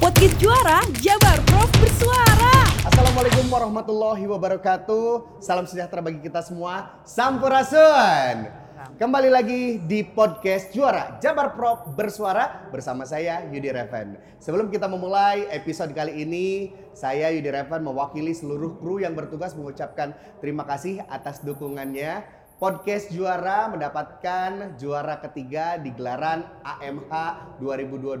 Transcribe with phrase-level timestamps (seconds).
[0.00, 2.64] Podcast Juara Jabar Prof Bersuara.
[2.88, 5.36] Assalamualaikum warahmatullahi wabarakatuh.
[5.44, 7.04] Salam sejahtera bagi kita semua.
[7.04, 8.48] Sampurasun.
[8.96, 14.16] Kembali lagi di podcast Juara Jabar Prof Bersuara bersama saya Yudi Reven.
[14.40, 20.16] Sebelum kita memulai episode kali ini, saya Yudi Reven mewakili seluruh kru yang bertugas mengucapkan
[20.40, 27.08] terima kasih atas dukungannya Podcast Juara mendapatkan juara ketiga di gelaran AMH
[27.56, 28.20] 2022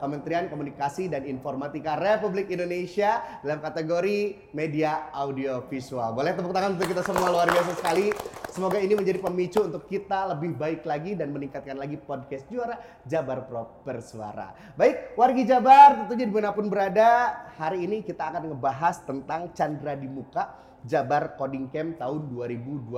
[0.00, 6.16] Kementerian Komunikasi dan Informatika Republik Indonesia dalam kategori media audio visual.
[6.16, 8.08] Boleh tepuk tangan untuk kita semua luar biasa sekali.
[8.48, 13.44] Semoga ini menjadi pemicu untuk kita lebih baik lagi dan meningkatkan lagi podcast Juara Jabar
[13.44, 14.56] Pro Bersuara.
[14.80, 19.92] Baik, wargi Jabar tentunya di mana pun berada, hari ini kita akan ngebahas tentang Chandra
[19.92, 22.92] di Muka Jabar Coding Camp tahun 2022.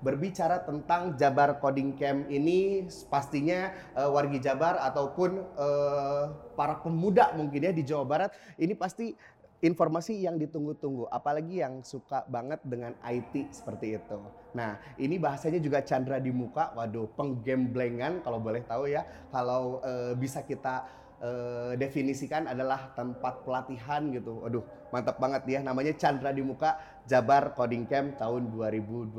[0.00, 6.24] Berbicara tentang Jabar Coding Camp ini pastinya uh, wargi Jabar ataupun uh,
[6.56, 9.12] para pemuda mungkin ya di Jawa Barat ini pasti
[9.58, 14.18] informasi yang ditunggu-tunggu, apalagi yang suka banget dengan IT seperti itu.
[14.54, 19.02] Nah, ini bahasanya juga Chandra di muka, waduh, penggemblengan kalau boleh tahu ya,
[19.34, 20.86] kalau uh, bisa kita
[21.18, 24.46] uh, definisikan adalah tempat pelatihan gitu.
[24.46, 25.60] Aduh, mantap banget ya.
[25.60, 26.76] Namanya Chandra di Muka
[27.08, 29.16] Jabar Coding Camp tahun 2022.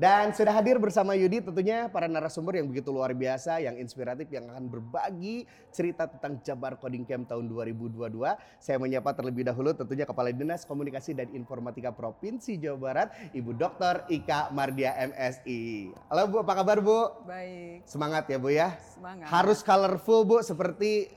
[0.00, 4.48] Dan sudah hadir bersama Yudi tentunya para narasumber yang begitu luar biasa, yang inspiratif, yang
[4.48, 8.08] akan berbagi cerita tentang Jabar Coding Camp tahun 2022.
[8.56, 14.08] Saya menyapa terlebih dahulu tentunya Kepala Dinas Komunikasi dan Informatika Provinsi Jawa Barat, Ibu Dr.
[14.08, 15.92] Ika Mardia MSI.
[16.08, 17.28] Halo Bu, apa kabar Bu?
[17.28, 17.84] Baik.
[17.84, 18.72] Semangat ya Bu ya?
[18.96, 19.28] Semangat.
[19.28, 21.12] Harus colorful Bu seperti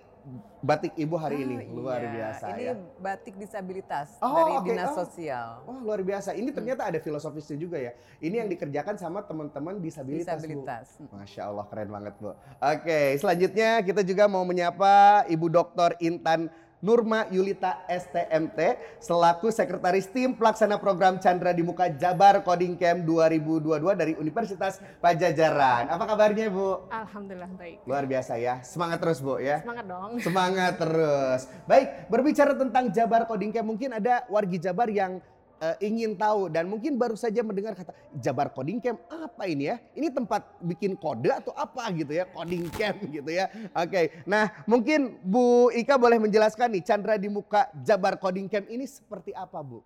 [0.61, 2.11] batik ibu hari Oh, ini luar iya.
[2.11, 2.73] biasa Ini ya.
[2.95, 4.65] batik disabilitas Oh, dari oke.
[4.67, 4.97] Dinas Oh.
[5.01, 5.49] Sosial.
[5.63, 6.29] Wah luar biasa.
[6.31, 7.91] Ini ternyata ada filosofisnya juga ya.
[8.17, 10.85] Ini yang dikerjakan sama teman-teman disabilitas, Disabilitas.
[10.97, 11.09] Bu.
[11.11, 12.31] Masya Allah keren banget Bu.
[12.55, 14.91] Oke selanjutnya kita juga mau menyapa
[15.25, 15.97] Ibu Dr.
[15.99, 23.05] Intan Nurma Yulita STMT selaku Sekretaris Tim Pelaksana Program Chandra di Muka Jabar Coding Camp
[23.05, 25.93] 2022 dari Universitas Pajajaran.
[25.93, 26.89] Apa kabarnya Bu?
[26.89, 27.85] Alhamdulillah baik.
[27.85, 28.65] Luar biasa ya.
[28.65, 29.61] Semangat terus Bu ya.
[29.61, 30.11] Semangat dong.
[30.25, 31.41] Semangat terus.
[31.69, 35.21] Baik, berbicara tentang Jabar Coding Camp, mungkin ada wargi Jabar yang
[35.61, 39.77] eh, ingin tahu dan mungkin baru saja mendengar kata Jabar Coding Camp apa ini ya?
[39.93, 42.25] Ini tempat bikin kode atau apa gitu ya?
[42.25, 43.47] Coding Camp gitu ya.
[43.77, 48.89] Oke, nah mungkin Bu Ika boleh menjelaskan nih Chandra di muka Jabar Coding Camp ini
[48.89, 49.85] seperti apa Bu?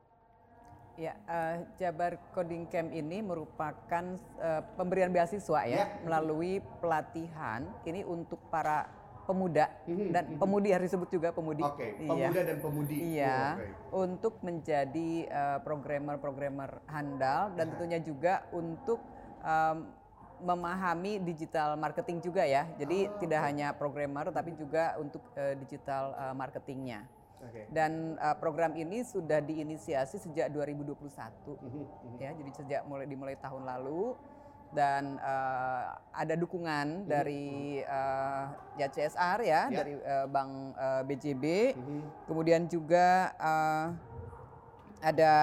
[0.95, 4.03] Ya, eh, Jabar Coding Camp ini merupakan
[4.39, 5.85] eh, pemberian beasiswa ya, Ya.
[6.07, 8.87] melalui pelatihan ini untuk para
[9.25, 10.37] pemuda Mhm, dan mhm.
[10.37, 11.65] pemudi harus disebut juga pemudi.
[11.65, 12.07] Oke, Iya.
[12.07, 12.95] pemuda dan pemudi.
[13.11, 13.67] Iya, Oh, oke.
[14.05, 17.71] untuk menjadi eh, programmer-programmer handal dan Ya.
[17.73, 19.01] tentunya juga untuk
[19.41, 19.77] em,
[20.35, 22.67] memahami digital marketing juga ya.
[22.75, 23.47] Jadi Oh, tidak oke.
[23.47, 27.05] hanya programmer tapi juga untuk eh, digital eh, marketingnya.
[27.41, 27.69] Oke.
[27.69, 32.17] Dan eh, program ini sudah diinisiasi sejak 2021 Mhm, mhm.
[32.17, 32.31] ya.
[32.33, 34.17] Jadi sejak mulai dimulai tahun lalu
[34.75, 38.43] dan eh, ada dukungan dari eh,
[38.75, 39.77] ya CSR ya, Ya.
[39.81, 41.45] dari eh, Bank eh, BJB.
[41.73, 42.01] Mhm.
[42.27, 43.85] Kemudian juga eh,
[44.99, 45.33] ada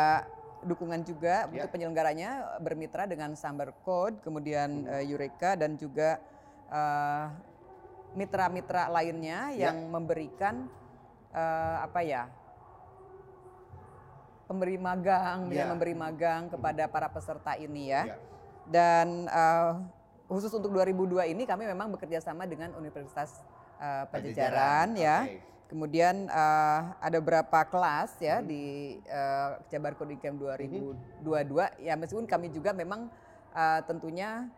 [0.62, 1.64] dukungan juga Ya.
[1.64, 4.92] untuk penyelenggaranya bermitra dengan Sambar Code, kemudian Hmm.
[5.00, 6.20] eh, Eureka dan juga
[8.12, 9.68] mitra-mitra lainnya Ya.
[9.68, 10.68] yang memberikan
[11.32, 12.28] eh, apa ya
[14.44, 15.64] pemberi magang, Ya.
[15.64, 18.12] yang memberi magang kepada para peserta ini ya.
[18.12, 18.16] Ya.
[18.64, 19.72] Dan eh,
[20.26, 23.42] khusus untuk 2002 ini kami memang bekerja sama dengan Universitas
[23.76, 25.18] eh, Pajajaran ya.
[25.26, 25.38] Oke.
[25.68, 28.46] Kemudian eh, ada beberapa kelas ya Mhm.
[28.46, 28.64] di
[29.02, 33.08] eh, Jabar Coding Camp 2022 ya meskipun kami juga memang
[33.52, 34.48] eh, tentunya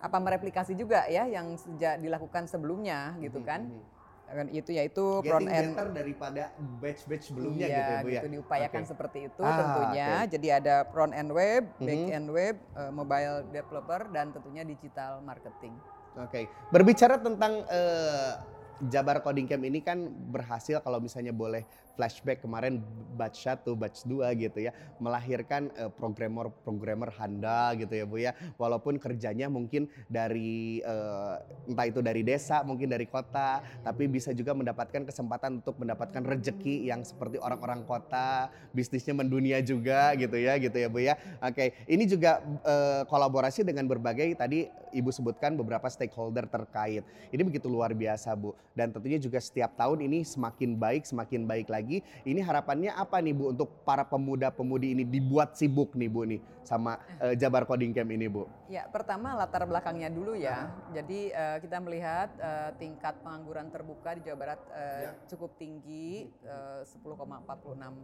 [0.00, 3.60] apa mereplikasi juga ya yang sejak dilakukan sebelumnya gitu Mhm, kan.
[3.68, 3.99] mhm.
[4.30, 8.20] Kan Itu yaitu front end better daripada batch-batch sebelumnya iya, gitu ya Bu ya.
[8.30, 8.90] diupayakan Oke.
[8.94, 10.08] seperti itu Ah, tentunya.
[10.22, 10.30] oke.
[10.38, 12.16] Jadi ada front end web, back Mhm.
[12.16, 15.74] end web, eh, mobile developer dan tentunya digital marketing.
[16.18, 18.32] Oke, berbicara tentang eh,
[18.88, 22.82] Jabar Coding Camp ini kan berhasil kalau misalnya boleh flashback kemarin
[23.14, 28.32] batch 1, batch 2 gitu ya, melahirkan eh, programmer-programmer handal gitu ya Bu ya.
[28.56, 31.34] Walaupun kerjanya mungkin dari eh,
[31.68, 36.88] entah itu dari desa, mungkin dari kota, tapi bisa juga mendapatkan kesempatan untuk mendapatkan rejeki
[36.88, 41.14] yang seperti orang-orang kota, bisnisnya mendunia juga gitu ya, gitu ya Bu ya.
[41.44, 47.06] Oke, ini juga eh, kolaborasi dengan berbagai tadi Ibu sebutkan beberapa stakeholder terkait.
[47.30, 48.58] Ini begitu luar biasa Bu.
[48.74, 51.98] Dan tentunya juga setiap tahun ini semakin baik, semakin baik lagi lagi.
[52.22, 57.00] Ini harapannya apa nih Bu untuk para pemuda-pemudi ini dibuat sibuk nih Bu nih sama
[57.18, 58.44] eh, Jabar Coding Camp ini Bu?
[58.68, 60.68] Ya, pertama latar belakangnya dulu ya.
[60.92, 65.10] Jadi eh, kita melihat eh, tingkat pengangguran terbuka di Jawa Barat eh, Ya.
[65.26, 67.40] cukup tinggi, eh, 10,46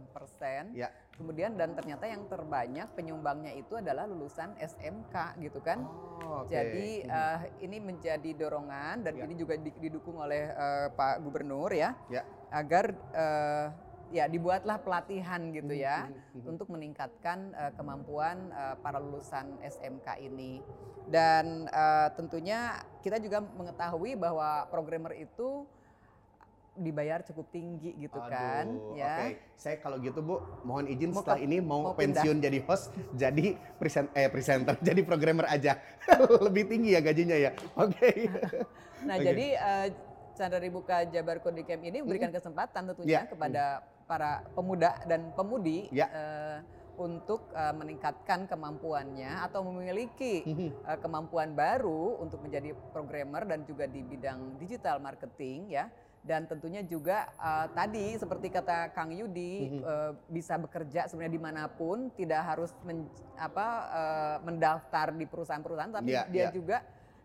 [0.09, 0.73] persen.
[0.73, 0.89] Ya.
[1.13, 5.85] Kemudian dan ternyata yang terbanyak penyumbangnya itu adalah lulusan SMK gitu kan.
[6.17, 6.49] Oh, oke.
[6.49, 9.23] Jadi eh, ini menjadi dorongan dan Ya.
[9.23, 12.25] ini juga di- didukung oleh eh, Pak Gubernur ya, Ya.
[12.49, 13.65] Agar eh,
[14.07, 16.47] ya dibuatlah pelatihan gitu ya mhm, mhm.
[16.47, 20.63] untuk meningkatkan eh, kemampuan eh, para lulusan SMK ini.
[21.07, 25.67] Dan eh, tentunya kita juga mengetahui bahwa programmer itu
[26.77, 29.17] dibayar cukup tinggi gitu kan, Aduh, ya.
[29.17, 32.21] Oke, saya kalau gitu Bu, mohon izin Mau setelah ke- ini mau, mau pindah.
[32.21, 35.81] pensiun jadi host, jadi present eh presenter, jadi programmer aja.
[36.45, 37.49] Lebih tinggi ya gajinya ya.
[37.73, 38.29] Oke.
[39.09, 39.25] Nah, Oke.
[39.25, 39.87] jadi eh,
[40.37, 43.27] Chandra Dibuka Jabar Camp ini memberikan kesempatan tentunya Ya.
[43.27, 43.63] kepada
[44.05, 46.05] para pemuda dan pemudi Ya.
[46.07, 46.57] eh,
[46.97, 50.45] untuk eh, meningkatkan kemampuannya atau memiliki
[50.85, 55.89] eh, kemampuan baru untuk menjadi programmer dan juga di bidang digital marketing ya.
[56.21, 59.81] Dan tentunya juga eh, tadi seperti kata Kang Yudi Mhm.
[59.81, 65.93] eh, bisa bekerja sebenarnya di mana pun, tidak harus men- apa eh, mendaftar di perusahaan-perusahaan,
[65.93, 66.53] tapi Ya, dia ya.
[66.53, 66.77] juga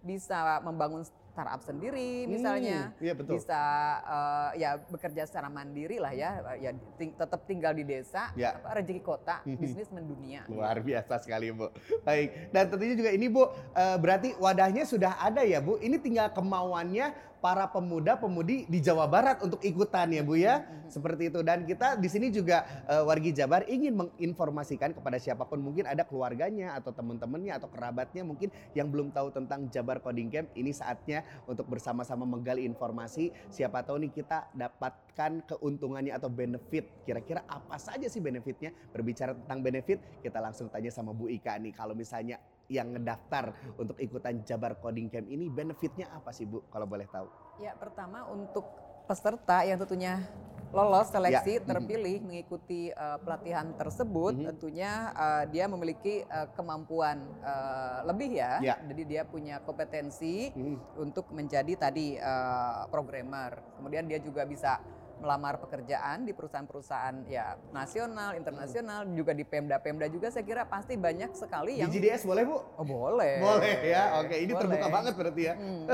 [0.03, 3.34] bisa membangun startup sendiri misalnya Hmm, Iya betul.
[3.34, 3.62] bisa
[4.05, 8.52] eh, ya bekerja secara mandiri lah ya ya ting- tetap tinggal di desa Ya.
[8.55, 9.56] apa, rezeki kota Mhm.
[9.56, 11.73] bisnis mendunia Luar biasa sekali Bu.
[12.02, 13.43] Baik, dan tentunya juga ini Bu,
[13.73, 15.79] eh, berarti wadahnya sudah ada ya Bu.
[15.79, 20.62] Ini tinggal kemauannya para pemuda-pemudi di Jawa Barat untuk ikutan ya Bu ya.
[20.87, 25.59] Seperti itu dan kita di sini juga eh, wargi Jabar ingin menginformasikan kepada siapa pun
[25.59, 30.49] mungkin ada keluarganya atau teman-temannya atau kerabatnya mungkin yang belum tahu tentang Jabar Coding Camp.
[30.55, 33.35] Ini saatnya untuk bersama-sama menggali informasi.
[33.50, 36.87] Siapa tahu nih kita dapatkan keuntungannya atau benefit.
[37.03, 38.71] Kira-kira apa saja sih benefitnya?
[38.94, 41.75] Berbicara tentang benefit, kita langsung tanya sama Bu Ika nih.
[41.75, 46.62] Kalau misalnya yang ngedaftar untuk ikutan Jabar Coding Camp ini benefitnya apa sih Bu?
[46.69, 47.26] Kalau boleh tahu.
[47.59, 48.64] ya pertama untuk
[49.05, 50.25] peserta yang tentunya
[50.73, 54.47] lolos seleksi Ya, terpilih mengikuti eh, pelatihan tersebut Mhm.
[54.49, 58.81] tentunya eh, dia memiliki eh, kemampuan eh, lebih ya Ya.
[58.81, 60.81] jadi dia punya kompetensi Hmm.
[60.97, 63.61] untuk menjadi tadi eh, programmer.
[63.76, 64.81] Kemudian dia juga bisa
[65.22, 71.30] melamar pekerjaan di perusahaan-perusahaan ya nasional, internasional, juga di Pemda-Pemda juga saya kira pasti banyak
[71.38, 72.58] sekali Di yang GDS boleh Bu?
[72.58, 73.38] Oh, boleh.
[73.38, 74.19] Boleh ya.
[74.19, 74.94] Oke, ini terbuka Boleh.
[74.98, 75.54] banget berarti ya.
[75.54, 75.86] Hmm.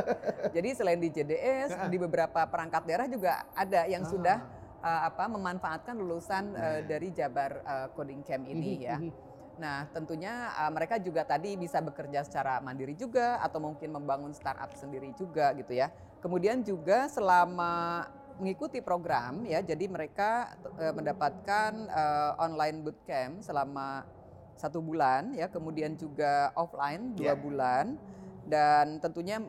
[0.57, 4.11] Jadi selain di JDS, di beberapa perangkat daerah juga ada yang Ah.
[4.11, 4.37] sudah
[4.81, 8.97] uh, apa memanfaatkan lulusan uh, dari Jabar uh, Coding Camp ini ya.
[8.97, 9.13] Mhm.
[9.59, 14.71] Nah, tentunya uh, mereka juga tadi bisa bekerja secara mandiri juga atau mungkin membangun startup
[14.79, 15.91] sendiri juga gitu ya.
[16.23, 18.07] Kemudian juga selama
[18.39, 24.07] mengikuti program ya, jadi mereka uh, mendapatkan uh, online bootcamp selama
[24.55, 27.39] satu bulan ya, kemudian juga offline dua Ya.
[27.39, 27.99] bulan
[28.47, 29.43] dan tentunya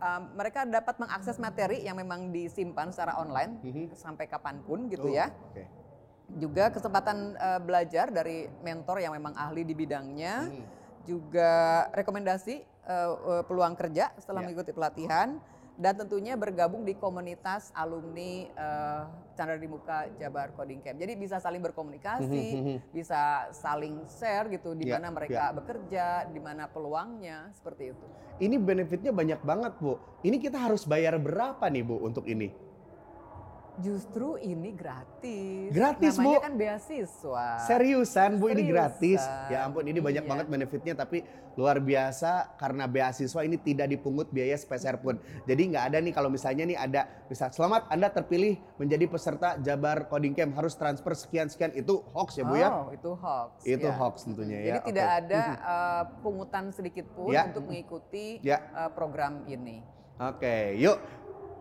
[0.00, 3.92] uh, mereka dapat mengakses materi yang memang disimpan secara online Mhm.
[3.94, 5.64] sampai kapan pun gitu Oh, ya Oke.
[6.32, 10.64] juga kesempatan eh, belajar dari mentor yang memang ahli di bidangnya, Hmm.
[11.04, 11.52] juga
[11.92, 14.46] rekomendasi eh, eh, peluang kerja setelah Ya.
[14.48, 15.36] mengikuti pelatihan
[15.80, 19.02] dan tentunya bergabung di komunitas alumni eh,
[19.32, 21.00] Chandra di Muka Jabar Coding Camp.
[21.00, 22.76] Jadi bisa saling berkomunikasi, Mhm.
[22.92, 28.06] bisa saling share gitu di Ya, mana mereka bekerja, di mana peluangnya seperti itu.
[28.42, 29.96] Ini benefitnya banyak banget Bu.
[30.20, 32.52] Ini kita harus bayar berapa nih Bu untuk ini?
[33.74, 35.72] Justru ini gratis.
[35.72, 36.44] Gratis, Namanya Bu.
[36.44, 37.46] kan beasiswa.
[37.64, 39.24] Seriusan Bu ini gratis?
[39.48, 40.28] Ya ampun ini banyak Iya.
[40.28, 45.16] banget benefitnya tapi luar biasa karena beasiswa ini tidak dipungut biaya sepeser pun.
[45.42, 50.04] Jadi nggak ada nih kalau misalnya nih ada misal selamat Anda terpilih menjadi peserta Jabar
[50.06, 52.68] Coding Camp harus transfer sekian sekian itu hoax ya Bu ya?
[52.68, 53.50] Oh, itu hoax.
[53.62, 53.94] Itu ya.
[53.94, 54.84] hoax tentunya Jadi ya.
[54.84, 55.16] tidak Oke.
[55.18, 57.48] ada eh, pungutan sedikit pun Ya.
[57.48, 58.60] untuk mengikuti Ya.
[58.70, 59.80] eh, program ini.
[60.14, 61.00] Oke, yuk.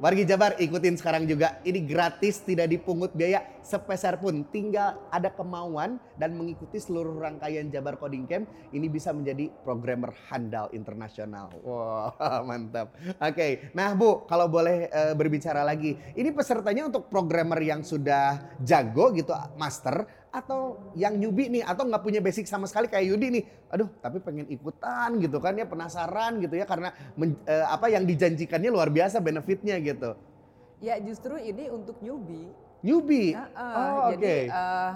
[0.01, 1.61] Wargi Jabar ikutin sekarang juga.
[1.61, 4.41] Ini gratis, tidak dipungut biaya sepeser pun.
[4.49, 8.49] Tinggal ada kemauan dan mengikuti seluruh rangkaian Jabar Coding Camp.
[8.73, 11.53] Ini bisa menjadi programmer handal internasional.
[11.61, 12.17] Wah,
[12.49, 12.97] mantap.
[13.21, 15.93] Oke, nah Bu, kalau boleh eh, berbicara lagi.
[16.17, 20.20] Ini pesertanya untuk programmer yang sudah jago gitu, master.
[20.31, 23.43] Atau yang newbie nih, atau nggak punya basic sama sekali kayak Yudi nih.
[23.67, 26.63] Aduh, tapi pengen ikutan gitu kan ya, penasaran gitu ya.
[26.63, 30.15] Karena men- eh, apa yang dijanjikannya luar biasa benefitnya gitu.
[30.79, 32.47] Ya justru ini untuk newbie.
[32.79, 33.35] Newbie.
[33.35, 34.35] Nah, eh, Oh, Jadi oke.
[34.49, 34.91] eh,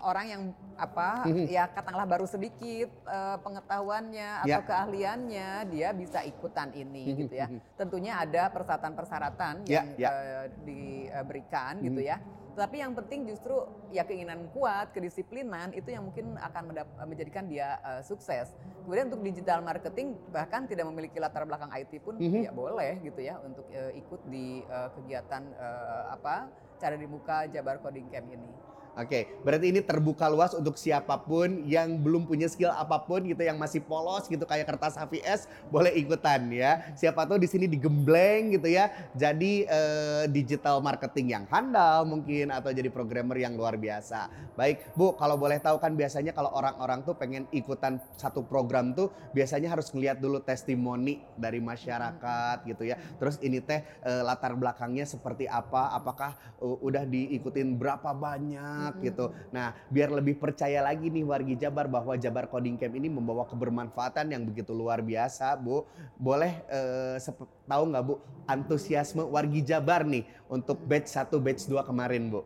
[0.00, 0.42] orang yang
[0.76, 1.44] apa Mhm.
[1.44, 4.64] ya katakanlah baru sedikit eh, pengetahuannya atau Ya.
[4.64, 7.48] keahliannya dia bisa ikutan ini Mhm, gitu ya.
[7.48, 7.60] mhm.
[7.76, 10.08] Tentunya ada persyaratan-persyaratan Ya, yang ya.
[10.12, 12.10] eh, diberikan gitu Mhm.
[12.12, 12.16] ya.
[12.60, 13.56] Tapi yang penting justru
[13.88, 16.76] ya keinginan kuat, kedisiplinan itu yang mungkin akan
[17.08, 18.52] menjadikan dia eh, sukses.
[18.84, 22.44] Kemudian untuk digital marketing bahkan tidak memiliki latar belakang IT pun Mhm.
[22.44, 27.48] ya boleh gitu ya untuk eh, ikut di eh, kegiatan eh, apa cara di muka
[27.48, 28.52] Jabar Coding Camp ini.
[28.98, 33.38] Oke, berarti ini terbuka luas untuk siapa pun yang belum punya skill apa pun gitu,
[33.38, 36.90] yang masih polos gitu kayak kertas HVS boleh ikutan ya.
[36.98, 42.74] Siapa tahu di sini digembleng gitu ya, jadi eh, digital marketing yang handal mungkin atau
[42.74, 44.26] jadi programmer yang luar biasa.
[44.58, 49.14] Baik, Bu, kalau boleh tahu kan biasanya kalau orang-orang tuh pengen ikutan satu program tuh
[49.30, 52.98] biasanya harus ngeliat dulu testimoni dari masyarakat gitu ya.
[53.22, 55.94] Terus ini teh eh, latar belakangnya seperti apa?
[55.94, 59.04] Apakah eh, udah diikutin berapa banyak Mm-mm.
[59.04, 59.24] gitu.
[59.52, 64.32] Nah, biar lebih percaya lagi nih wargi Jabar bahwa Jabar Coding Camp ini membawa kebermanfaatan
[64.32, 65.84] yang begitu luar biasa, Bu.
[66.16, 67.20] Boleh eh,
[67.68, 68.14] tahu nggak Bu
[68.48, 72.42] antusiasme wargi Jabar nih untuk batch 1, batch 2 kemarin, Bu?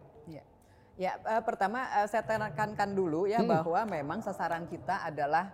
[0.95, 3.51] Ya, eh, pertama eh, saya tekankan dulu ya Hmm.
[3.51, 5.51] bahwa memang sasaran kita adalah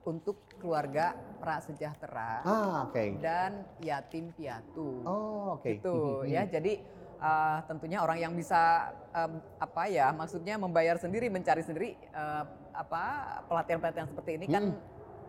[0.00, 1.12] untuk keluarga
[1.44, 3.20] prasejahtera Ah, oke.
[3.20, 5.04] dan yatim piatu.
[5.04, 5.76] Oh, oke.
[5.76, 5.92] Gitu
[6.24, 6.42] Mhm, ya.
[6.48, 6.50] mhm.
[6.56, 6.72] Jadi
[7.18, 13.02] eh, tentunya orang yang bisa em, apa ya, maksudnya membayar sendiri, mencari sendiri eh, apa
[13.46, 14.62] pelatihan-pelatihan seperti ini kan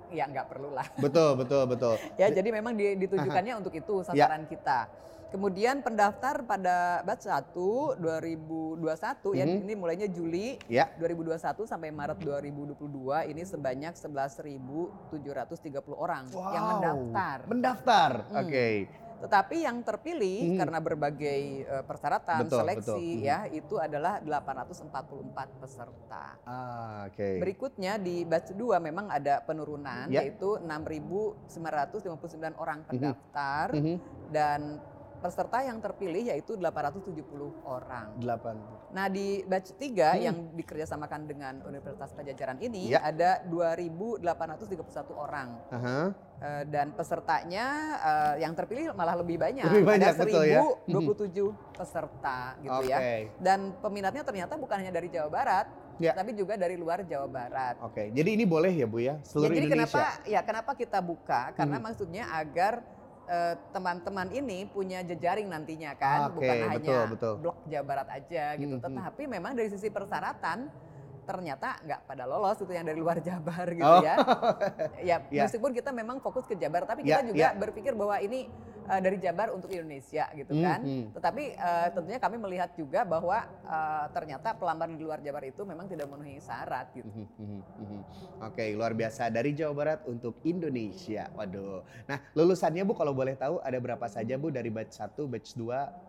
[0.09, 0.85] ya nggak perlu lah.
[0.97, 1.95] Betul, betul, betul.
[2.21, 4.25] Ya, jadi memang di- ditujukannya untuk itu Ya.
[4.25, 4.87] sasaran kita.
[5.29, 9.61] Kemudian pendaftar pada batch 1 2021 ya Mhm.
[9.61, 10.89] ini mulainya Juli Ya.
[10.97, 17.37] 2021 sampai Maret 2022 ini sebanyak 11.730 orang yang Wow, mendaftar.
[17.45, 18.11] Mendaftar.
[18.25, 18.41] Hmm.
[18.41, 18.89] Oke.
[19.19, 20.57] Tetapi yang terpilih Mhm.
[20.57, 23.27] karena berbagai eh, persyaratan Betul, seleksi betul.
[23.27, 26.39] ya itu adalah 844 peserta.
[26.43, 27.29] Ah, oke.
[27.39, 30.23] Berikutnya di batch 2 memang ada penurunan Ya.
[30.23, 33.95] yaitu 6.959 orang pendaftar Mhm.
[34.31, 34.79] dan
[35.19, 37.19] peserta yang terpilih yaitu 870
[37.63, 38.15] orang.
[38.15, 38.55] Delapan.
[38.89, 40.23] Nah di batch 3 Hmm.
[40.23, 43.03] yang dikerjasamakan dengan Universitas Pajajaran ini Ya.
[43.03, 45.99] ada 2.831 orang Aha.
[46.39, 47.65] Eh, dan pesertanya
[47.99, 49.67] eh, yang terpilih malah lebih banyak.
[49.67, 50.63] Lebih banyak, ada betul ya.
[50.87, 52.87] 1.027 peserta gitu Oke.
[52.87, 52.99] ya.
[53.37, 55.67] Dan peminatnya ternyata bukan hanya dari Jawa Barat,
[55.99, 56.15] Ya.
[56.15, 57.75] tapi juga dari luar Jawa Barat.
[57.83, 58.07] Oke.
[58.09, 59.09] Jadi ini boleh ya, Bu ya?
[59.09, 59.99] Ya, Seluruh jadi Indonesia.
[59.99, 61.41] kenapa ya kenapa kita buka?
[61.51, 61.85] Karena Hmm.
[61.85, 62.87] maksudnya agar
[63.29, 67.33] eh, teman-teman ini punya jejaring nantinya kan, Oke, bukan betul, hanya betul.
[67.37, 68.75] blok Jawa Barat aja gitu.
[68.75, 68.85] Hmm, hmm.
[68.89, 70.89] Tetapi memang dari sisi persyaratan
[71.29, 74.01] ternyata nggak pada lolos itu yang dari luar Jabar gitu Oh.
[74.01, 74.15] ya.
[75.13, 75.17] ya.
[75.29, 75.45] Ya.
[75.45, 77.53] meskipun kita memang fokus ke Jabar, tapi kita juga ya.
[77.53, 78.49] berpikir bahwa ini
[78.89, 80.79] eh, dari Jabar untuk Indonesia gitu Hmm, kan.
[80.81, 81.05] hmm.
[81.13, 85.85] Tetapi eh, tentunya kami melihat juga bahwa eh, ternyata pelamar di luar Jabar itu memang
[85.85, 87.05] tidak memenuhi syarat gitu.
[87.05, 88.01] Mhm, mhm.
[88.41, 91.29] Oke, luar biasa dari Jawa Barat untuk Indonesia.
[91.31, 91.85] Waduh.
[92.05, 96.08] Nah, lulusannya Bu kalau boleh tahu ada berapa saja Bu dari batch 1, batch 2?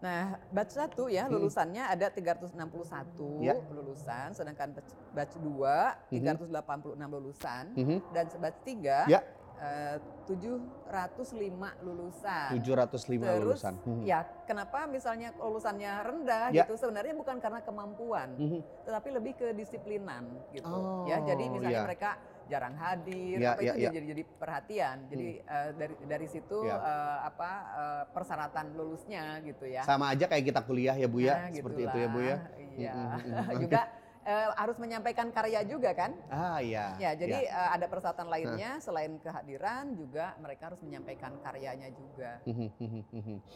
[0.00, 1.36] Nah, batch 1 ya Hmm.
[1.36, 3.52] lulusannya ada 361 Ya.
[3.68, 6.16] lulusan, sedangkan batch, batch 2 Mhm.
[6.16, 7.96] 386 lulusan Mhm.
[8.16, 9.20] dan batch 3 Ya.
[9.60, 12.48] eh, 705 lulusan.
[12.56, 13.74] 705 Terus lulusan.
[13.84, 14.02] Mhm.
[14.08, 16.64] ya kenapa misalnya lulusannya rendah Ya.
[16.64, 18.88] gitu sebenarnya bukan karena kemampuan, Mhm.
[18.88, 20.64] tetapi lebih ke disiplinan gitu.
[20.64, 21.84] Oh, ya jadi misalnya ya.
[21.84, 22.16] mereka
[22.50, 23.90] jarang hadir Ya, apa ya, itu ya.
[23.94, 24.96] jadi jadi perhatian.
[25.06, 26.76] Jadi eh, dari dari situ Ya.
[26.76, 29.86] eh, apa eh, persyaratan lulusnya gitu ya.
[29.86, 32.36] Sama aja kayak kita kuliah ya Bu ya, Nah, seperti itu ya Bu ya.
[32.36, 32.58] gitulah.
[32.70, 32.92] Iya.
[32.92, 33.60] Mm, mm, mm.
[33.60, 33.82] juga
[34.20, 36.12] eh, harus menyampaikan karya juga kan?
[36.28, 36.92] Ah iya.
[36.98, 37.56] Ya, jadi ya.
[37.56, 42.36] eh, ada persyaratan lainnya selain kehadiran juga mereka harus menyampaikan karyanya juga.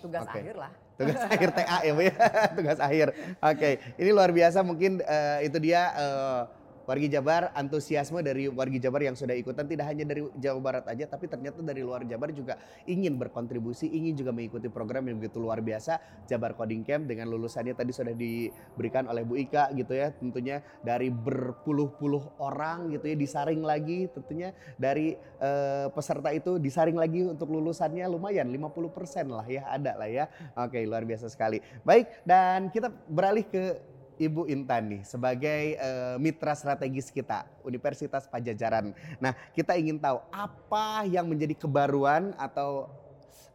[0.01, 0.39] Tugas Oke.
[0.41, 0.73] akhir lah.
[0.97, 2.15] Tugas akhir TA ya Bu ya.
[2.59, 3.09] Tugas akhir.
[3.41, 6.43] Oke, ini luar biasa mungkin eh, itu dia eh,
[6.85, 11.09] Wargi Jabar, antusiasme dari Wargi Jabar yang sudah ikutan tidak hanya dari Jawa Barat aja,
[11.09, 15.64] tapi ternyata dari luar Jabar juga ingin berkontribusi, ingin juga mengikuti program yang begitu luar
[15.64, 15.97] biasa,
[16.29, 21.09] Jabar Coding Camp dengan lulusannya tadi sudah diberikan oleh Bu Ika gitu ya, tentunya dari
[21.09, 28.05] berpuluh-puluh orang gitu ya, disaring lagi tentunya dari eh, peserta itu disaring lagi untuk lulusannya
[28.12, 30.29] lumayan 50% lah ya, ada lah ya.
[30.61, 31.64] Oke, luar biasa sekali.
[31.81, 38.94] Baik, dan kita beralih ke Ibu Intan nih sebagai eh, mitra strategis kita Universitas Pajajaran.
[39.18, 42.90] Nah, kita ingin tahu apa yang menjadi kebaruan atau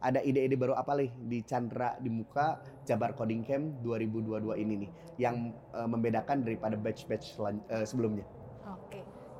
[0.00, 2.56] ada ide-ide baru apa nih di Chandra di muka
[2.88, 4.90] Jabar Coding Camp 2022 ini nih
[5.20, 7.36] yang eh, membedakan daripada batch-batch
[7.68, 8.24] eh, sebelumnya.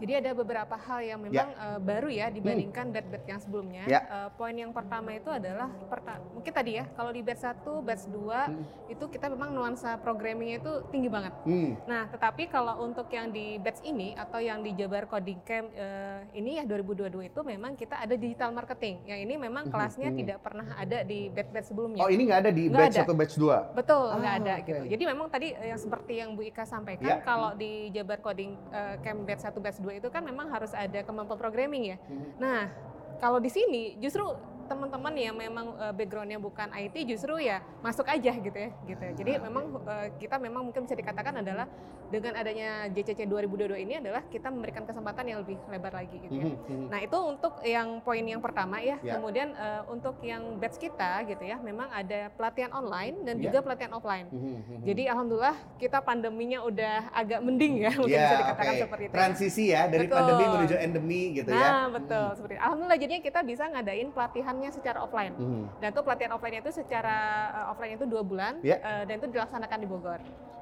[0.00, 3.85] Jadi ada beberapa hal yang memang eh, baru ya dibandingkan batch-batch yang sebelumnya.
[3.85, 4.00] Ya.
[4.00, 8.04] Eh, poin yang pertama itu adalah perta- mungkin tadi ya kalau di batch 1, batch
[8.09, 8.64] 2 Hmm.
[8.88, 11.37] itu kita memang nuansa programmingnya itu tinggi banget.
[11.45, 11.76] Hmm.
[11.85, 16.25] Nah, tetapi kalau untuk yang di batch ini atau yang di Jabar Coding Camp eh,
[16.33, 19.04] ini ya 2022 itu memang kita ada digital marketing.
[19.04, 20.16] Yang ini memang Mhm, kelasnya mhm.
[20.16, 22.00] tidak pernah ada di batch-batch sebelumnya.
[22.00, 23.04] Oh ini nggak ada di Nggak batch ada.
[23.04, 23.59] atau batch 2?
[23.75, 24.64] Betul, Ah, nggak ada oke.
[24.64, 24.83] gitu.
[24.88, 27.21] Jadi memang tadi yang seperti yang Bu Ika sampaikan, Ya.
[27.21, 31.02] kalau di Jabar Coding eh, Camp Batch 1, Batch 2 itu kan memang harus ada
[31.02, 31.97] kemampuan programming ya.
[32.06, 32.28] Mhm.
[32.38, 32.61] Nah,
[33.20, 34.25] kalau di sini justru
[34.70, 39.04] teman-teman yang memang eh, backgroundnya bukan IT justru ya masuk aja gitu ya gitu.
[39.18, 41.66] Jadi memang eh, kita memang mungkin bisa dikatakan adalah
[42.10, 46.46] dengan adanya JCC 2022 ini adalah kita memberikan kesempatan yang lebih lebar lagi gitu ya.
[46.50, 46.86] Mhm, mhm.
[46.90, 48.98] Nah itu untuk yang poin yang pertama ya.
[48.98, 49.14] Ya.
[49.14, 53.46] Kemudian eh, untuk yang batch kita gitu ya, memang ada pelatihan online dan Ya.
[53.46, 54.26] juga pelatihan offline.
[54.26, 54.82] Mhm.
[54.82, 58.82] Jadi alhamdulillah kita pandeminya udah agak mending ya, mungkin Ya, bisa dikatakan oke.
[58.82, 59.10] seperti itu.
[59.10, 59.18] ya.
[59.22, 60.16] Transisi ya dari Betul.
[60.18, 61.62] pandemi menuju endemi gitu ya.
[61.62, 62.62] Nah betul seperti itu.
[62.66, 64.08] Alhamdulillah jadinya kita bisa ngadain
[64.61, 65.35] pelatihannya secara offline.
[65.35, 65.62] Mhm.
[65.81, 67.17] Dan itu pelatihan offline itu secara
[67.50, 68.76] eh, offline itu dua bulan Ya.
[68.79, 70.21] eh, dan itu dilaksanakan di Bogor.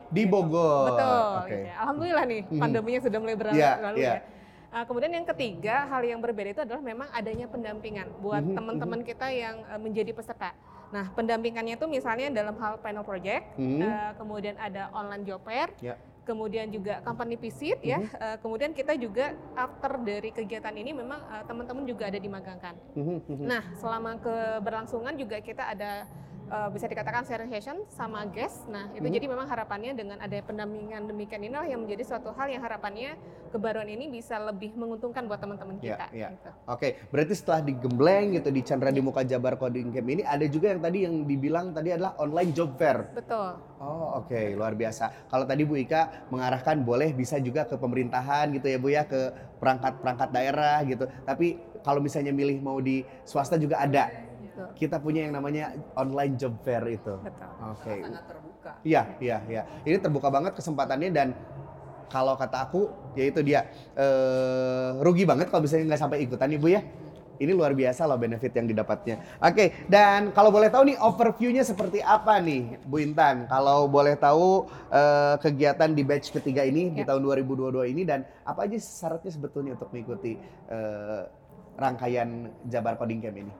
[0.08, 0.86] Di Bogor.
[0.94, 1.30] Betul.
[1.36, 1.50] Oke.
[1.50, 1.74] gitu ya.
[1.82, 2.60] Alhamdulillah nih Mhm.
[2.62, 4.14] pandeminya sudah mulai berlalu Iya, lalu iya.
[4.14, 4.20] ya.
[4.68, 9.00] Uh, kemudian yang ketiga hal yang berbeda itu adalah memang adanya pendampingan buat Mhm, teman-teman
[9.00, 10.52] kita yang uh, menjadi peserta.
[10.92, 13.80] Nah pendampingannya itu misalnya dalam hal panel project, Mhm.
[13.80, 15.96] uh, kemudian ada online job fair, Ya.
[16.28, 18.12] Kemudian juga company visit ya, Mhm.
[18.20, 22.76] Uh, kemudian kita juga after dari kegiatan ini memang uh, teman-teman juga ada dimagangkan.
[22.92, 23.44] Mhm, mhm.
[23.48, 26.04] Nah, selama keberlangsungan juga kita ada
[26.48, 28.64] uh, bisa dikatakan sharing session sama guest.
[28.66, 29.14] Nah, itu Mhm.
[29.14, 33.16] jadi memang harapannya dengan ada pendampingan demikian inilah yang menjadi suatu hal yang harapannya
[33.48, 36.06] kebaruan ini bisa lebih menguntungkan buat teman-teman Ya, kita.
[36.12, 36.28] ya.
[36.34, 36.50] gitu.
[36.66, 40.68] Oke, berarti setelah digembleng gitu di Chandra di Muka Jabar Coding Camp ini ada juga
[40.68, 43.08] yang tadi yang dibilang tadi adalah online job fair.
[43.14, 43.56] Betul.
[43.78, 45.30] Oh oke luar biasa.
[45.30, 49.30] Kalau tadi Bu Ika mengarahkan boleh bisa juga ke pemerintahan gitu ya Bu ya ke
[49.58, 51.06] perangkat-perangkat daerah gitu.
[51.22, 54.27] Tapi kalau misalnya milih mau di swasta juga ada.
[54.58, 54.74] Betul.
[54.74, 57.14] Kita punya yang namanya online job fair itu.
[57.16, 57.50] Betul.
[57.62, 57.94] Oke.
[58.02, 58.72] sangat terbuka.
[58.82, 59.62] Iya iya iya.
[59.86, 61.28] Ini terbuka banget kesempatannya dan
[62.08, 66.58] kalau kata aku ya itu dia eh, rugi banget kalau misalnya nggak sampai ikutan nih
[66.58, 66.82] Bu ya.
[67.38, 69.22] Ini luar biasa loh benefit yang didapatnya.
[69.38, 73.46] Oke, dan kalau boleh tahu nih overview-nya seperti apa nih Bu Intan?
[73.46, 77.06] Kalau boleh tahu eh, kegiatan di batch ketiga ini di Ya.
[77.06, 80.34] tahun 2022 ini dan apa aja syaratnya sebetulnya untuk mengikuti
[80.66, 81.22] eh,
[81.78, 83.52] rangkaian Jabar Coding Camp ini?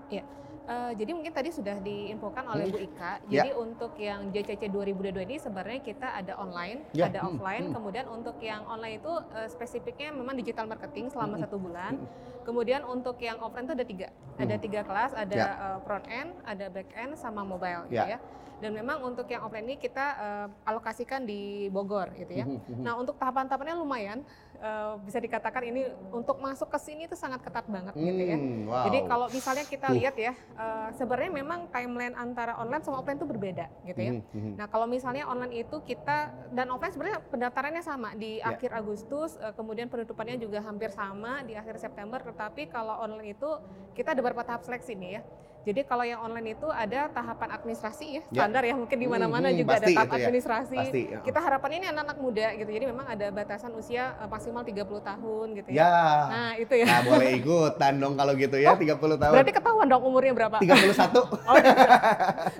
[0.69, 2.75] Eh, jadi mungkin tadi sudah diinfokan oleh Hmm.
[2.77, 3.13] Bu Ika.
[3.25, 3.41] Ya.
[3.41, 7.65] Jadi untuk yang JCC 2022 ini sebenarnya kita ada online, Ya, ada hmm, offline.
[7.65, 7.75] hmm.
[7.75, 11.97] Kemudian untuk yang online itu eh, spesifiknya memang digital marketing selama Hmm, satu bulan.
[11.97, 12.37] hmm.
[12.49, 14.09] Kemudian untuk yang offline itu ada tiga,
[14.41, 14.63] ada Hmm.
[14.65, 15.49] tiga kelas, ada Ya.
[15.53, 18.17] eh, front end, ada back end, sama mobile, gitu Ya.
[18.17, 18.21] ya.
[18.59, 22.43] Dan memang untuk yang offline ini kita eh, alokasikan di Bogor, gitu ya.
[22.43, 22.83] Mhm, mhm.
[22.83, 24.27] Nah untuk tahapan-tahapannya lumayan,
[24.59, 28.35] eh, bisa dikatakan ini untuk masuk ke sini itu sangat ketat banget, gitu ya.
[28.35, 28.85] Hmm, wow.
[28.91, 29.95] Jadi kalau misalnya kita Uh.
[29.95, 34.13] lihat ya, eh, sebenarnya memang timeline antara online sama offline itu berbeda gitu ya.
[34.59, 36.19] Nah kalau misalnya online itu kita
[36.51, 38.59] dan offline sebenarnya pendaftarannya sama di Ya.
[38.59, 42.19] akhir Agustus, eh, kemudian penutupannya juga hampir sama di akhir September.
[42.39, 43.51] Tetapi kalau online itu
[43.99, 45.23] kita ada beberapa tahap seleksi nih ya.
[45.67, 48.47] Jadi kalau yang online itu ada tahapan administrasi ya, Ya.
[48.47, 50.17] standar ya mungkin di mana-mana Hmm, hmm, juga ada tahap ya.
[50.23, 50.79] administrasi.
[50.81, 51.03] Pasti.
[51.11, 51.19] ya.
[51.19, 52.71] Kita harapannya ini anak-anak muda gitu.
[52.71, 55.83] Jadi memang ada batasan usia eh, maksimal 30 tahun gitu ya.
[55.83, 55.99] Ya.
[56.31, 56.87] Nah itu ya.
[56.87, 59.35] Nah, boleh ikutan dong kalau gitu ya, 30 tahun.
[59.35, 60.57] Berarti ketahuan dong umurnya berapa?
[60.63, 61.27] 31.
[61.51, 61.55] Oh,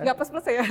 [0.03, 0.63] nggak plus plus ya.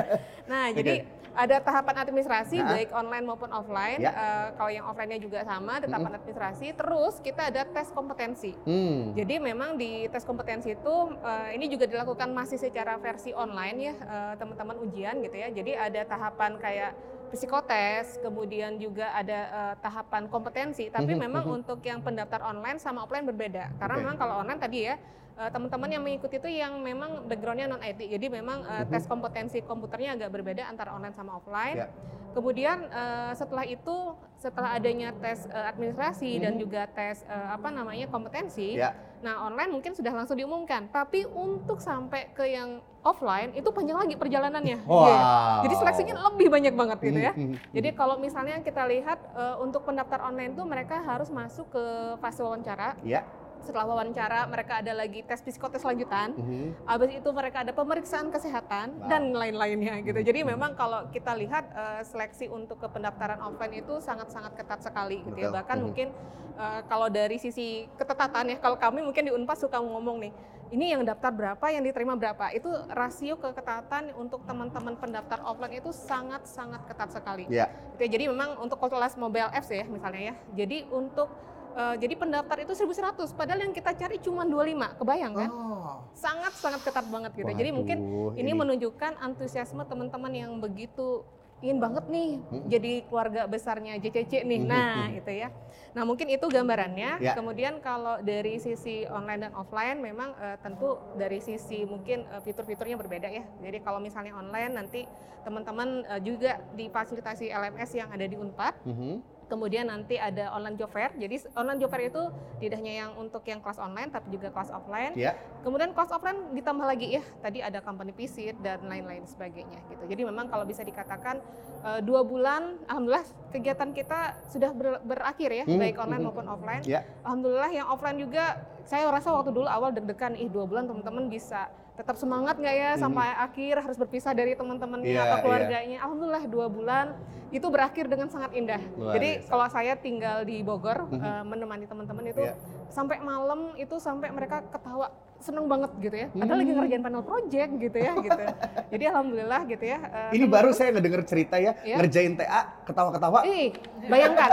[0.50, 2.72] nah, jadi ada tahapan administrasi Nah.
[2.72, 4.00] baik online maupun offline.
[4.00, 4.10] Ya.
[4.10, 6.72] Eh, kalau yang offline-nya juga sama, ada tahapan administrasi.
[6.72, 8.56] Terus kita ada tes kompetensi.
[8.64, 9.12] Hmm.
[9.12, 13.94] Jadi memang di tes kompetensi itu eh, ini juga dilakukan masih secara versi online ya
[13.94, 15.48] eh, teman-teman ujian gitu ya.
[15.52, 16.92] Jadi ada tahapan kayak
[17.26, 20.88] psikotes, kemudian juga ada eh, tahapan kompetensi.
[20.88, 21.56] Tapi Mhm, memang mhm.
[21.62, 23.76] untuk yang pendaftar online sama offline berbeda.
[23.76, 24.02] Karena Oke.
[24.02, 24.96] memang kalau online tadi ya
[25.36, 28.00] eh, teman-teman yang mengikuti itu yang memang backgroundnya non IT.
[28.08, 28.88] Jadi memang Mhm.
[28.88, 31.76] tes kompetensi komputernya agak berbeda antara online sama offline.
[31.76, 31.88] Ya.
[32.32, 33.96] Kemudian eh, setelah itu
[34.36, 36.60] setelah adanya tes eh, administrasi dan Mhm.
[36.60, 38.92] juga tes eh, apa namanya kompetensi, Ya.
[39.20, 40.88] nah online mungkin sudah langsung diumumkan.
[40.88, 44.84] Tapi untuk sampai ke yang offline itu panjang lagi perjalanannya.
[44.84, 45.06] Wow.
[45.06, 45.20] Iya.
[45.64, 47.32] Jadi seleksinya lebih banyak banget gitu ya.
[47.32, 51.84] Mhm, Jadi kalau misalnya kita lihat eh, untuk pendaftar online itu mereka harus masuk ke
[52.20, 52.96] fase wawancara.
[53.00, 53.24] Ya.
[53.62, 56.32] Setelah wawancara mereka ada lagi tes psikotes lanjutan.
[56.32, 56.84] mhm.
[56.84, 59.08] Habis itu mereka ada pemeriksaan kesehatan Wow.
[59.08, 60.18] dan lain-lainnya gitu.
[60.20, 65.22] Jadi memang kalau kita lihat eh, seleksi untuk ke pendaftaran offline itu sangat-sangat ketat sekali
[65.22, 65.48] gitu ya.
[65.48, 65.56] Betul.
[65.56, 65.84] Bahkan Mhm.
[65.84, 66.08] mungkin
[66.56, 70.32] eh, kalau dari sisi ketetatan ya, kalau kami mungkin di Unpas suka ngomong nih,
[70.66, 72.48] ini yang daftar berapa, yang diterima berapa.
[72.50, 77.44] Itu rasio keketatan untuk teman-teman pendaftar offline itu sangat-sangat ketat sekali.
[77.46, 77.68] Ya.
[77.94, 78.08] Gitu ya.
[78.08, 80.34] Jadi memang untuk kelas mobile apps ya misalnya ya.
[80.56, 81.28] Jadi untuk
[81.76, 86.00] eh, jadi pendaftar itu 1100 padahal yang kita cari cuma 25 kebayang kan Oh.
[86.12, 91.22] sangat sangat ketat banget gitu jadi mungkin Waduh, ini menunjukkan antusiasme teman-teman yang begitu
[91.56, 92.64] ingin banget nih Mm.
[92.66, 94.60] jadi keluarga besarnya JCC nih.
[94.60, 95.18] Mhm, Nah, mhm.
[95.18, 95.48] itu ya.
[95.96, 97.16] Nah, mungkin itu gambarannya.
[97.16, 97.32] Ya.
[97.32, 103.00] Kemudian kalau dari sisi online dan offline memang eh, tentu dari sisi mungkin eh, fitur-fiturnya
[103.00, 103.40] berbeda ya.
[103.64, 105.08] Jadi kalau misalnya online nanti
[105.42, 109.14] teman-teman eh, juga difasilitasi LMS yang ada di Unpad Mhm.
[109.46, 111.14] Kemudian nanti ada online job fair.
[111.14, 112.22] Jadi online job fair itu
[112.58, 115.14] tidak hanya yang untuk yang kelas online tapi juga kelas offline.
[115.14, 115.38] Ya.
[115.62, 117.22] Kemudian kelas offline ditambah lagi ya.
[117.38, 120.02] Tadi ada company visit dan lain-lain sebagainya gitu.
[120.10, 121.38] Jadi memang kalau bisa dikatakan
[121.86, 126.46] eh, dua bulan, alhamdulillah kegiatan kita sudah ber- berakhir ya, Hmm, baik online hmm, maupun
[126.50, 126.82] offline.
[126.82, 127.06] Ya.
[127.22, 131.70] Alhamdulillah yang offline juga saya rasa waktu dulu awal deg-degan, ih dua bulan teman-teman bisa
[131.96, 135.42] tetap semangat nggak ya sampai akhir harus berpisah dari teman-temannya Iya, atau iya.
[135.42, 135.98] keluarganya.
[135.98, 137.06] Alhamdulillah dua bulan
[137.48, 138.82] itu berakhir dengan sangat indah.
[138.94, 139.48] Luar Jadi biasa.
[139.48, 141.16] kalau saya tinggal di Bogor Mhm.
[141.16, 142.52] eh, menemani teman-teman itu Iya.
[142.88, 146.28] sampai malam itu sampai mereka ketawa seneng banget gitu ya.
[146.28, 146.78] Padahal lagi Hmm.
[146.80, 148.42] ngerjain panel project gitu ya gitu.
[148.92, 149.98] Jadi alhamdulillah gitu ya.
[150.02, 151.96] eh, Ini baru saya ngedenger cerita ya, Iya.
[151.96, 153.40] ngerjain TA ketawa-ketawa.
[153.46, 154.50] Ih, bayangkan.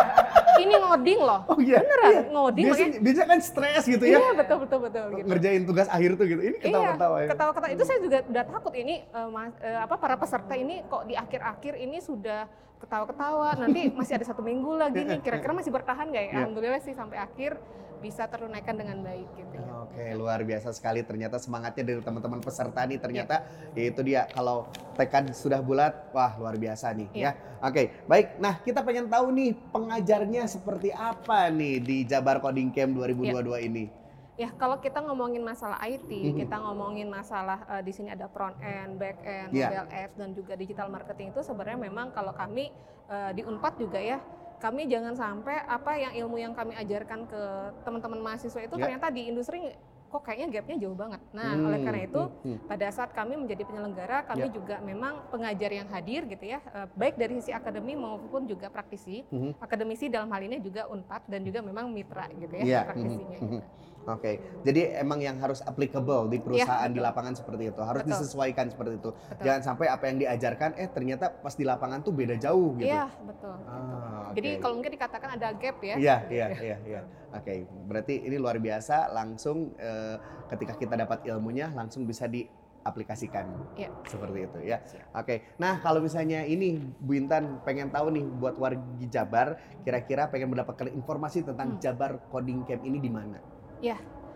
[0.56, 1.42] Ini ngoding loh.
[1.48, 1.80] Oh iya.
[1.80, 2.22] Beneran Iya.
[2.30, 3.04] ngoding Biasanya, makanya.
[3.04, 4.18] biasanya kan stres gitu ya.
[4.18, 5.26] Iya, betul betul betul gitu.
[5.28, 6.42] Ngerjain tugas akhir tuh gitu.
[6.44, 7.30] Ini ketawa-ketawa iya, ya.
[7.32, 11.04] ketawa-ketawa itu saya juga udah takut ini eh, mas- eh, apa para peserta ini kok
[11.04, 12.42] di akhir-akhir ini sudah
[12.78, 16.28] ketawa-ketawa nanti masih ada satu minggu lagi nih kira-kira masih bertahan nggak ya?
[16.28, 16.38] Iya.
[16.38, 17.56] Alhamdulillah sih sampai akhir
[18.04, 19.72] bisa terunaikan dengan baik gitu ya.
[19.88, 24.68] Oke, luar biasa sekali ternyata semangatnya dari teman-teman peserta nih ternyata yaitu dia kalau
[25.00, 27.32] tekad sudah bulat, wah luar biasa nih Iya.
[27.32, 27.32] ya.
[27.64, 28.44] Oke, baik.
[28.44, 33.88] Nah, kita pengen tahu nih pengajarnya seperti apa nih di Jabar Coding Camp 2022 ini.
[34.34, 39.00] Ya kalau kita ngomongin masalah IT, kita ngomongin masalah eh, di sini ada front end,
[39.00, 39.70] back end, Iya.
[39.72, 42.68] mobile apps dan juga digital marketing itu sebenarnya memang kalau kami
[43.08, 44.18] eh, di Unpad juga ya
[44.60, 47.42] kami jangan sampai apa yang ilmu yang kami ajarkan ke
[47.82, 48.82] teman-teman mahasiswa itu Ya.
[48.86, 49.74] ternyata di industri
[50.08, 51.18] kok kayaknya gapnya jauh banget.
[51.34, 52.58] Nah Hmm, oleh karena itu hmm, hmm.
[52.70, 54.54] pada saat kami menjadi penyelenggara kami Ya.
[54.54, 59.26] juga memang pengajar yang hadir gitu ya eh, baik dari sisi akademi maupun juga praktisi.
[59.34, 59.58] Mhm.
[59.58, 63.38] Akademisi dalam hal ini juga Unpad dan juga memang mitra gitu ya Iya, praktisinya.
[63.42, 63.58] mhm, gitu.
[64.04, 64.36] Oke,
[64.68, 67.08] jadi emang yang harus applicable di perusahaan di betul.
[67.08, 68.12] lapangan seperti itu, harus Betul.
[68.12, 69.10] disesuaikan seperti itu.
[69.16, 69.44] Betul.
[69.48, 72.92] Jangan sampai apa yang diajarkan, eh ternyata pas di lapangan tuh beda jauh gitu.
[72.92, 73.56] Iya betul.
[73.64, 74.60] Ah, Jadi oke.
[74.60, 75.96] kalau mungkin dikatakan ada gap ya.
[75.96, 77.02] Iya, iya, iya, iya.
[77.32, 79.08] Oke, berarti ini luar biasa.
[79.08, 80.20] Langsung eh,
[80.52, 83.56] ketika kita dapat ilmunya, langsung bisa diaplikasikan.
[83.80, 83.88] Iya.
[84.04, 84.84] Seperti itu ya.
[85.16, 89.56] Oke, nah kalau misalnya ini Bu Intan pengen tahu nih buat warga Jabar,
[89.88, 91.80] kira-kira pengen mendapatkan informasi tentang Hmm.
[91.80, 93.53] Jabar Coding Camp ini di mana?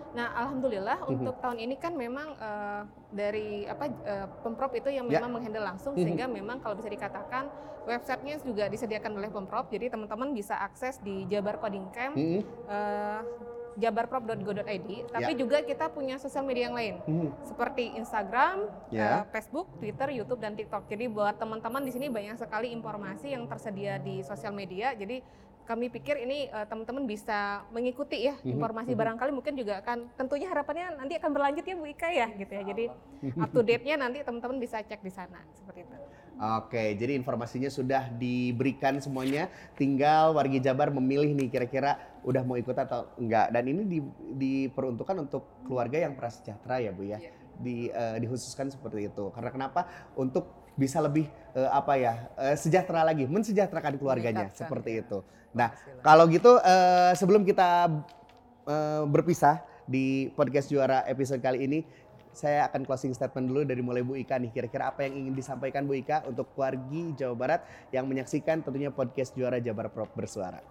[0.08, 1.10] Nah, alhamdulillah Mhm.
[1.14, 2.82] untuk tahun ini kan memang eh,
[3.14, 5.20] dari apa eh, pemprov itu yang Ya.
[5.22, 6.02] memang menghandle langsung Mhm.
[6.02, 7.48] sehingga memang kalau bisa dikatakan
[7.86, 9.70] websitenya juga disediakan oleh pemprov.
[9.70, 13.22] Jadi teman-teman bisa akses di Jabar Coding Camp Hmm, eh,
[13.78, 14.90] jabarprov.go.id.
[15.08, 15.38] Tapi Ya.
[15.38, 19.22] juga kita punya sosial media yang lain hmm, seperti Instagram, Ya.
[19.22, 20.90] eh, Facebook, Twitter, YouTube dan TikTok.
[20.90, 24.92] Jadi buat teman-teman di sini banyak sekali informasi yang tersedia di sosial media.
[24.92, 25.22] Jadi
[25.67, 28.99] kami pikir ini eh, teman-teman bisa mengikuti ya Mhm, informasi mhm.
[29.03, 32.63] barangkali mungkin juga akan tentunya harapannya nanti akan berlanjut ya Bu Ika ya gitu ya.
[32.63, 32.86] Jadi
[33.36, 35.95] up to date-nya nanti teman-teman bisa cek di sana seperti itu.
[36.38, 39.49] Oke, jadi informasinya sudah diberikan semuanya.
[39.73, 43.49] Tinggal wargi Jabar memilih nih kira-kira udah mau ikut atau enggak.
[43.49, 47.17] Dan ini di- diperuntukkan untuk keluarga yang prasejahtera ya Bu ya.
[47.17, 47.32] Iya.
[47.58, 49.34] Di, eh, dihususkan seperti itu.
[49.34, 49.89] Karena kenapa?
[50.13, 55.02] Untuk bisa lebih eh, apa ya eh, sejahtera lagi, mensejahterakan keluarganya Meningkatkan, seperti ya.
[55.04, 55.20] itu.
[55.52, 57.90] Nah, kalau gitu eh, sebelum kita
[58.63, 61.80] eh, berpisah di podcast juara episode kali ini,
[62.30, 64.54] saya akan closing statement dulu dari mulai Bu Ika nih.
[64.54, 69.34] Kira-kira apa yang ingin disampaikan Bu Ika untuk wargi Jawa Barat yang menyaksikan tentunya podcast
[69.34, 70.62] juara Jabar Prop bersuara.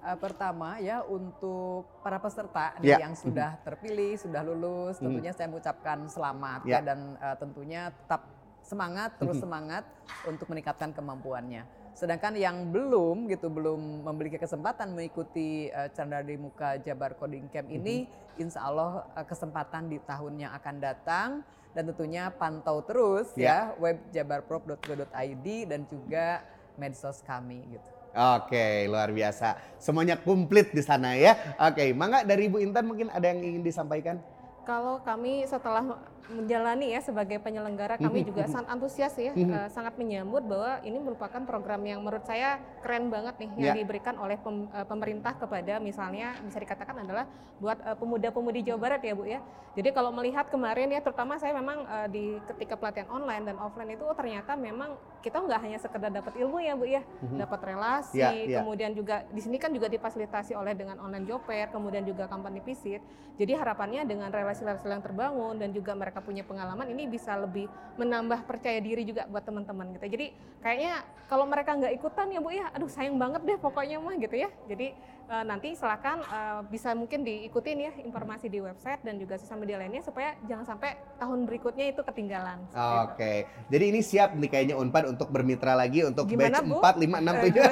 [0.00, 2.96] Eh, pertama ya untuk para peserta Ya.
[2.96, 5.04] nih yang sudah terpilih, sudah lulus, Mhm.
[5.06, 6.80] tentunya saya mengucapkan selamat Ya.
[6.80, 8.24] ya dan eh, tentunya tetap
[8.70, 9.42] semangat, terus Mhm.
[9.42, 9.84] semangat
[10.22, 11.66] untuk meningkatkan kemampuannya.
[11.90, 17.66] Sedangkan yang belum gitu belum memiliki kesempatan mengikuti eh, Chandra di Muka Jabar Coding Camp
[17.66, 18.06] ini,
[18.38, 21.28] insya Allah eh, kesempatan di tahun yang akan datang
[21.74, 23.74] dan tentunya pantau terus Ya.
[23.74, 26.46] ya web jabarprop.go.id dan juga
[26.78, 27.90] medsos kami gitu.
[28.10, 29.54] Oke, luar biasa.
[29.78, 31.36] Semuanya komplit di sana ya.
[31.62, 34.18] Oke, mangga dari Bu Intan mungkin ada yang ingin disampaikan?
[34.66, 35.94] Kalau kami setelah
[36.30, 41.42] menjalani ya sebagai penyelenggara kami juga sangat antusias ya, eh, sangat menyambut bahwa ini merupakan
[41.42, 43.74] program yang menurut saya keren banget nih yang Ya.
[43.76, 47.26] diberikan oleh pem- eh, pemerintah kepada misalnya bisa dikatakan adalah
[47.58, 49.42] buat eh, pemuda-pemudi Jawa Barat ya Bu ya.
[49.70, 53.90] Jadi kalau melihat kemarin ya terutama saya memang eh, di ketika pelatihan online dan offline
[53.90, 57.02] itu oh, ternyata memang kita nggak hanya sekedar dapat ilmu ya Bu ya,
[57.34, 58.58] dapat relasi, Ya, ya.
[58.62, 62.60] kemudian juga di sini kan juga difasilitasi oleh dengan online job fair, kemudian juga company
[62.60, 63.02] visit.
[63.34, 68.44] Jadi harapannya dengan relasi-relasi yang terbangun dan juga mereka punya pengalaman ini bisa lebih menambah
[68.44, 70.06] percaya diri juga buat teman-teman gitu.
[70.06, 70.26] Jadi
[70.60, 74.36] kayaknya kalau mereka nggak ikutan ya Bu ya, aduh sayang banget deh pokoknya mah gitu
[74.36, 74.48] ya.
[74.68, 74.94] Jadi
[75.30, 79.78] eh, nanti silakan eh, bisa mungkin diikutin ya informasi di website dan juga sosial media
[79.78, 82.58] lainnya supaya jangan sampai tahun berikutnya itu ketinggalan.
[82.66, 82.74] Itu.
[83.06, 86.82] Oke, jadi ini siap nih kayaknya Unpad untuk bermitra lagi untuk Gimana, batch Bu?
[86.82, 87.62] 4, 5, 6, Eh, 7.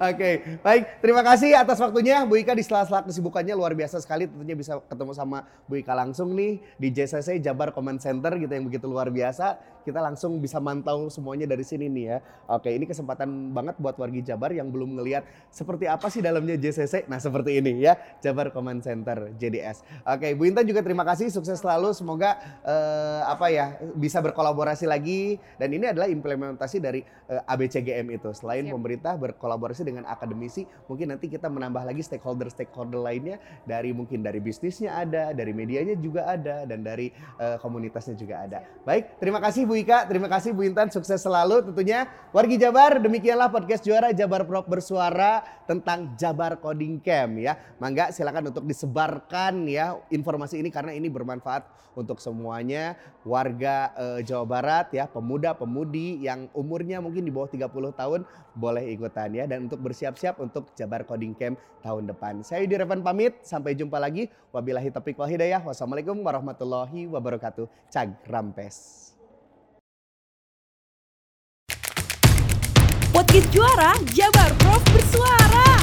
[0.00, 0.30] Oke,
[0.64, 0.82] baik.
[1.04, 4.24] Terima kasih atas waktunya Bu Ika di sela-sela kesibukannya luar biasa sekali.
[4.24, 8.64] Tentunya bisa ketemu sama Bu Ika langsung nih di JCC Jabar Command Center gitu yang
[8.64, 9.60] begitu luar biasa.
[9.82, 12.18] Kita langsung bisa mantau semuanya dari sini nih ya.
[12.50, 17.08] Oke, ini kesempatan banget buat wargi Jabar yang belum ngelihat seperti apa sih dalamnya JCC.
[17.08, 19.86] Nah, seperti ini ya, Jabar Command Center JDS.
[20.04, 21.94] Oke, Bu Intan juga terima kasih, sukses selalu.
[21.94, 28.30] Semoga eh, apa ya bisa berkolaborasi lagi dan ini adalah implementasi dari eh, ABCGM itu.
[28.36, 28.74] Selain Siap.
[28.74, 34.98] pemerintah berkolaborasi dengan akademisi, mungkin nanti kita menambah lagi stakeholder-stakeholder lainnya dari mungkin dari bisnisnya
[34.98, 38.58] ada, dari medianya juga ada dan dari eh, komunitasnya juga ada.
[38.82, 42.10] Baik, terima kasih Bu Ika, terima kasih Bu Intan, sukses selalu tentunya.
[42.34, 47.54] Wargi Jabar, demikianlah podcast juara Jabar Prop bersuara tentang Jabar Coding Camp ya.
[47.78, 54.42] Mangga silakan untuk disebarkan ya informasi ini karena ini bermanfaat untuk semuanya warga eh, Jawa
[54.42, 58.26] Barat ya, pemuda-pemudi yang umurnya mungkin di bawah 30 tahun
[58.58, 61.54] boleh ikutan ya dan untuk bersiap-siap untuk Jabar Coding Camp
[61.86, 62.42] tahun depan.
[62.42, 64.26] Saya Yudi Revan pamit, sampai jumpa lagi.
[64.50, 65.62] Wabillahi taufiq wal hidayah.
[65.62, 67.70] Wassalamualaikum warahmatullahi wabarakatuh.
[67.86, 69.09] Cag Rampes.
[73.30, 75.79] Bukit Juara, Jabar Prof bersuara.